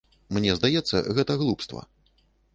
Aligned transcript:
Мне 0.37 0.55
здаецца, 0.59 1.03
гэта 1.19 1.37
глупства. 1.43 1.87